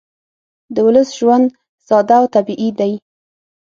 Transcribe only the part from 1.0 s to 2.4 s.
ژوند ساده او